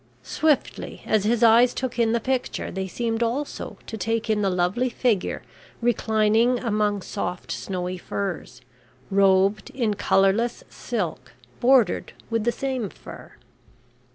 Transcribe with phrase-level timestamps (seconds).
[0.23, 4.49] Swiftly as his eyes took in the picture, they seemed also to take in the
[4.49, 5.43] lovely figure
[5.79, 8.61] reclining among soft snowy furs,
[9.11, 13.33] robed in colourless silk bordered with the same fur.